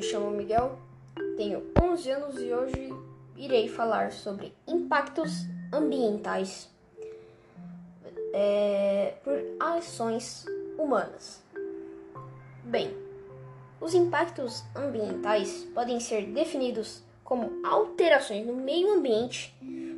[0.00, 0.78] me chamo Miguel,
[1.36, 2.88] tenho 11 anos e hoje
[3.36, 6.70] irei falar sobre impactos ambientais
[8.32, 10.46] é, por ações
[10.78, 11.42] humanas.
[12.64, 12.96] Bem,
[13.78, 19.54] os impactos ambientais podem ser definidos como alterações no meio ambiente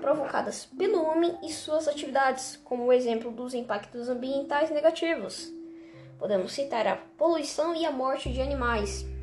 [0.00, 5.52] provocadas pelo homem e suas atividades, como o exemplo dos impactos ambientais negativos.
[6.18, 9.13] Podemos citar a poluição e a morte de animais.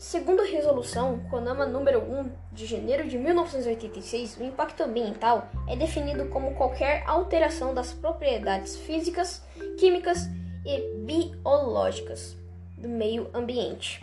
[0.00, 6.24] Segundo a resolução CONAMA número 1 de janeiro de 1986, o impacto ambiental é definido
[6.30, 9.42] como qualquer alteração das propriedades físicas,
[9.78, 10.26] químicas
[10.64, 12.34] e biológicas
[12.78, 14.00] do meio ambiente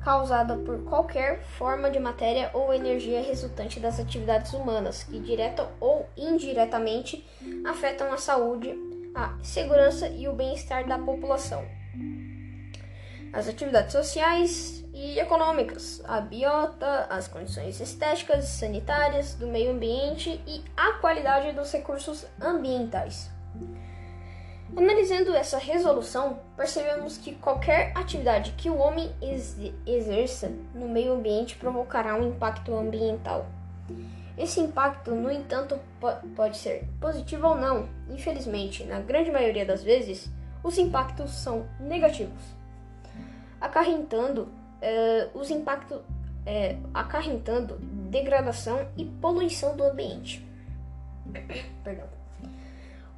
[0.00, 6.08] causada por qualquer forma de matéria ou energia resultante das atividades humanas, que direta ou
[6.16, 7.26] indiretamente
[7.66, 8.74] afetam a saúde,
[9.12, 11.79] a segurança e o bem-estar da população.
[13.32, 20.64] As atividades sociais e econômicas, a biota, as condições estéticas sanitárias do meio ambiente e
[20.76, 23.30] a qualidade dos recursos ambientais.
[24.76, 29.56] Analisando essa resolução, percebemos que qualquer atividade que o homem ex
[29.86, 33.46] exerça no meio ambiente provocará um impacto ambiental.
[34.36, 35.78] Esse impacto, no entanto,
[36.34, 37.88] pode ser positivo ou não.
[38.08, 40.30] Infelizmente, na grande maioria das vezes,
[40.62, 42.59] os impactos são negativos,
[43.60, 47.76] acarretando uh, os impactos, uh, acarretando
[48.10, 50.46] degradação e poluição do ambiente.
[51.84, 52.06] Perdão.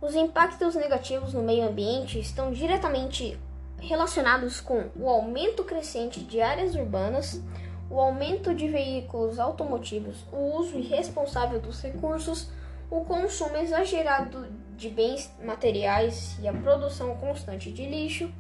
[0.01, 3.39] Os impactos negativos no meio ambiente estão diretamente
[3.79, 7.41] relacionados com o aumento crescente de áreas urbanas,
[7.89, 12.51] o aumento de veículos automotivos, o uso irresponsável dos recursos,
[12.91, 18.33] o consumo exagerado de bens materiais e a produção constante de lixo.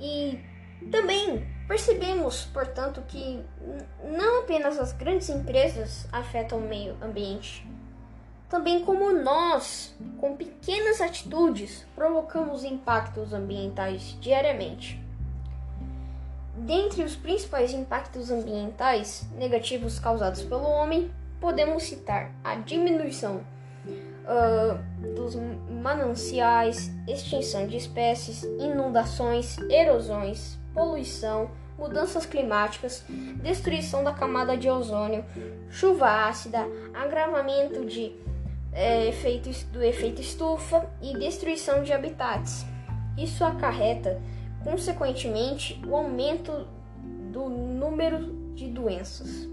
[0.00, 0.40] E
[0.90, 3.42] também percebemos, portanto, que
[4.04, 7.66] não apenas as grandes empresas afetam o meio ambiente,
[8.48, 15.02] também como nós, com pequenas atitudes, provocamos impactos ambientais diariamente.
[16.54, 21.10] Dentre os principais impactos ambientais negativos causados pelo homem,
[21.40, 23.42] podemos citar a diminuição
[23.86, 25.34] uh, dos
[25.82, 33.04] mananciais, extinção de espécies, inundações, erosões, poluição, mudanças climáticas,
[33.42, 35.24] destruição da camada de ozônio,
[35.70, 38.12] chuva ácida, agravamento de
[38.72, 42.64] é, efeito, do efeito estufa e destruição de habitats.
[43.16, 44.20] Isso acarreta,
[44.64, 46.66] consequentemente, o aumento
[47.30, 49.48] do número de doenças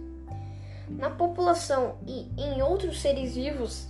[0.90, 3.88] na população e em outros seres vivos.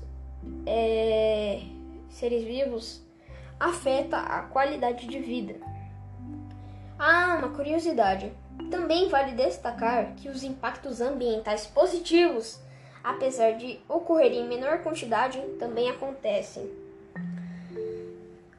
[0.66, 1.62] É,
[2.10, 3.06] seres vivos
[3.60, 5.56] afeta a qualidade de vida.
[7.00, 8.32] Ah, uma curiosidade.
[8.70, 12.60] Também vale destacar que os impactos ambientais positivos
[13.04, 16.70] apesar de ocorrer em menor quantidade, também acontecem.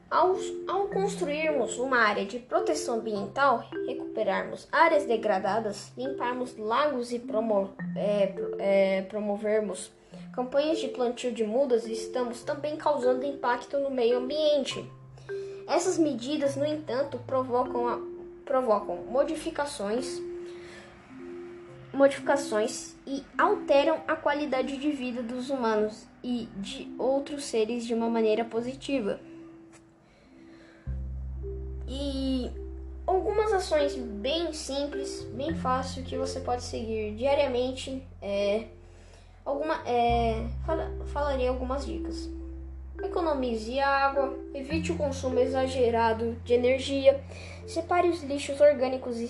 [0.09, 0.35] Ao,
[0.67, 8.33] ao, construirmos uma área de proteção ambiental, recuperarmos áreas degradadas, limparmos lagos e promo, é,
[8.59, 9.89] é, promovermos
[10.33, 14.85] campanhas de plantio de mudas, estamos também causando impacto no meio ambiente.
[15.65, 17.97] Essas medidas, no entanto, provocam, a,
[18.51, 20.21] provocam modificações
[21.93, 28.09] modificações e alteram a qualidade de vida dos humanos e de outros seres de uma
[28.09, 29.19] maneira positiva.
[31.87, 32.49] E
[33.05, 38.01] algumas ações bem simples, bem fácil que você pode seguir diariamente.
[38.21, 38.67] É,
[39.45, 42.29] alguma, é, fala, falarei algumas dicas.
[43.03, 47.21] Economize água, evite o consumo exagerado de energia,
[47.67, 49.25] separe os lixos orgânicos e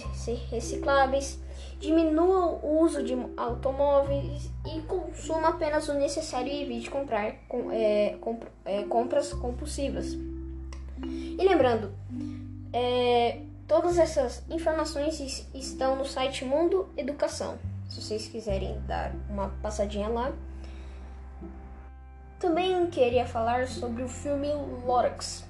[0.50, 1.40] recicláveis
[1.82, 8.16] diminua o uso de automóveis e consuma apenas o necessário e evite comprar com, é,
[8.22, 10.14] comp, é, compras compulsivas.
[11.04, 11.92] E lembrando,
[12.72, 17.58] é, todas essas informações estão no site Mundo Educação.
[17.90, 20.32] Se vocês quiserem dar uma passadinha lá.
[22.42, 24.52] Também queria falar sobre o filme
[24.84, 25.48] Lorax.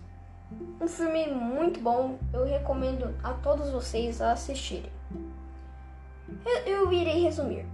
[0.81, 4.91] Um filme muito bom, eu recomendo a todos vocês a assistirem.
[6.45, 7.65] Eu, eu irei resumir.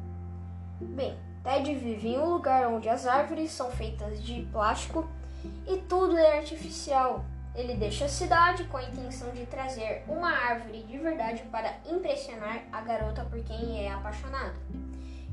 [0.79, 5.09] Bem, Ted vive em um lugar onde as árvores são feitas de plástico
[5.67, 7.25] e tudo é artificial.
[7.55, 12.65] Ele deixa a cidade com a intenção de trazer uma árvore de verdade para impressionar
[12.71, 14.59] a garota por quem é apaixonado.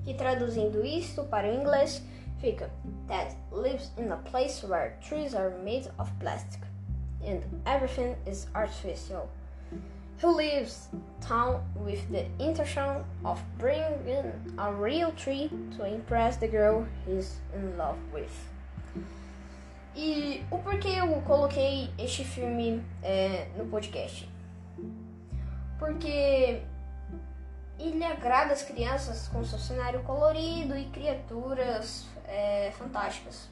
[0.02, 2.02] Que traduzindo isto para o inglês
[2.44, 2.70] fica:
[3.08, 6.60] Ted lives in a place where trees are made of plastic
[7.24, 9.28] and everything is artificial.
[10.18, 10.88] who lives
[11.20, 17.76] town with the intention of bringing a real tree to impress the girl he's in
[17.76, 18.32] love with.
[19.96, 24.28] E o porquê eu coloquei este filme é, no podcast?
[25.78, 26.62] Porque
[27.78, 33.48] ele agrada as crianças com seu cenário colorido e criaturas é, fantásticas.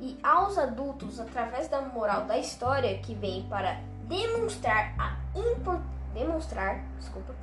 [0.00, 5.16] E aos adultos, através da moral da história que vem para demonstrar a
[6.14, 7.34] demonstrar, desculpa,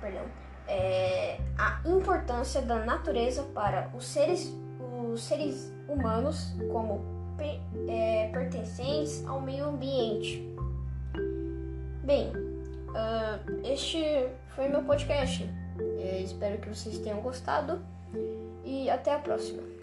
[0.00, 0.24] perdão,
[0.66, 4.52] é, a importância da natureza para os seres,
[5.12, 7.04] os seres humanos como
[7.88, 10.42] é, pertencentes ao meio ambiente.
[12.02, 15.48] Bem, uh, este foi meu podcast.
[15.78, 17.80] Eu espero que vocês tenham gostado
[18.64, 19.73] e até a próxima.